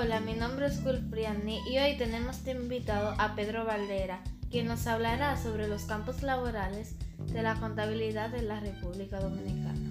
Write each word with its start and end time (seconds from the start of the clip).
Hola, 0.00 0.20
mi 0.20 0.34
nombre 0.34 0.66
es 0.66 0.84
Gulpriani 0.84 1.58
y 1.68 1.78
hoy 1.78 1.96
tenemos 1.96 2.44
de 2.44 2.52
invitado 2.52 3.16
a 3.18 3.34
Pedro 3.34 3.64
Valdera, 3.64 4.22
quien 4.48 4.68
nos 4.68 4.86
hablará 4.86 5.36
sobre 5.36 5.66
los 5.66 5.86
campos 5.86 6.22
laborales 6.22 6.94
de 7.32 7.42
la 7.42 7.56
contabilidad 7.56 8.30
de 8.30 8.42
la 8.42 8.60
República 8.60 9.18
Dominicana. 9.18 9.90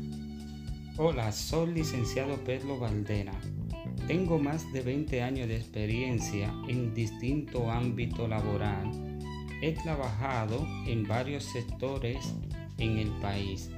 Hola, 0.95 1.29
soy 1.33 1.73
licenciado 1.73 2.41
Pedro 2.45 2.79
Valdera. 2.79 3.33
Tengo 4.07 4.39
más 4.39 4.71
de 4.71 4.79
20 4.79 5.21
años 5.21 5.49
de 5.49 5.57
experiencia 5.57 6.53
en 6.69 6.93
distinto 6.93 7.69
ámbito 7.69 8.29
laboral. 8.29 8.89
He 9.61 9.73
trabajado 9.73 10.65
en 10.85 11.05
varios 11.05 11.43
sectores 11.43 12.33
en 12.77 12.97
el 12.97 13.09
país, 13.19 13.71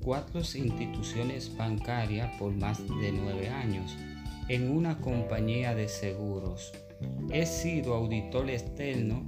cuatro 0.00 0.40
instituciones 0.40 1.54
bancarias 1.54 2.34
por 2.38 2.54
más 2.54 2.78
de 2.78 3.12
nueve 3.12 3.50
años, 3.50 3.94
en 4.48 4.70
una 4.70 4.98
compañía 4.98 5.74
de 5.74 5.88
seguros. 5.88 6.72
He 7.32 7.46
sido 7.46 7.94
auditor 7.94 8.48
externo 8.50 9.24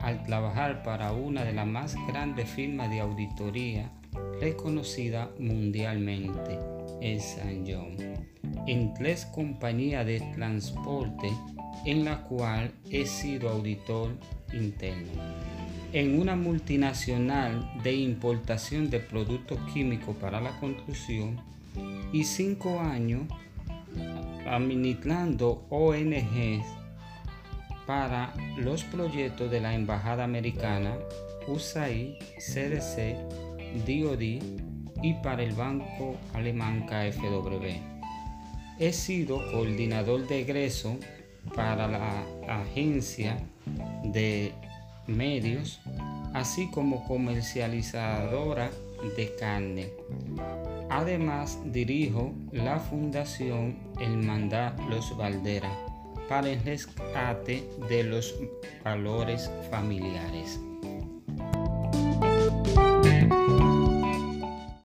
al 0.00 0.24
trabajar 0.24 0.82
para 0.82 1.12
una 1.12 1.44
de 1.44 1.52
las 1.52 1.66
más 1.66 1.94
grandes 2.06 2.48
firmas 2.48 2.90
de 2.90 3.00
auditoría 3.00 3.92
reconocida 4.40 5.30
mundialmente, 5.38 6.58
en 7.00 7.20
San 7.20 7.64
John, 7.66 7.96
en 8.66 8.94
tres 8.94 9.26
compañías 9.26 10.06
de 10.06 10.20
transporte 10.34 11.30
en 11.84 12.04
la 12.04 12.22
cual 12.22 12.72
he 12.90 13.06
sido 13.06 13.48
auditor 13.48 14.16
interno. 14.52 15.12
En 15.92 16.20
una 16.20 16.36
multinacional 16.36 17.68
de 17.82 17.94
importación 17.94 18.90
de 18.90 19.00
productos 19.00 19.58
químicos 19.72 20.14
para 20.16 20.40
la 20.40 20.58
construcción 20.60 21.40
y 22.12 22.24
cinco 22.24 22.80
años 22.80 23.22
administrando 24.50 25.66
ONGs 25.70 26.66
para 27.86 28.34
los 28.56 28.82
proyectos 28.84 29.50
de 29.50 29.60
la 29.60 29.74
Embajada 29.74 30.24
Americana, 30.24 30.96
USAID, 31.46 32.14
CDC, 32.38 33.16
DOD 33.86 34.22
y 35.02 35.14
para 35.22 35.42
el 35.42 35.52
Banco 35.52 36.16
Alemán 36.34 36.86
KfW. 36.86 37.66
He 38.78 38.92
sido 38.92 39.38
coordinador 39.52 40.26
de 40.26 40.40
egreso 40.40 40.96
para 41.54 41.86
la 41.86 42.24
agencia 42.48 43.36
de 44.04 44.52
medios, 45.06 45.80
así 46.34 46.70
como 46.70 47.06
comercializadora 47.06 48.70
de 49.16 49.34
carne. 49.38 49.92
Además, 50.88 51.58
dirijo 51.66 52.32
la 52.52 52.78
Fundación 52.78 53.78
El 54.00 54.16
Mandá 54.18 54.76
Los 54.88 55.16
Valderas 55.16 55.76
para 56.28 56.50
el 56.50 56.62
rescate 56.62 57.68
de 57.88 58.04
los 58.04 58.34
valores 58.84 59.50
familiares. 59.70 60.60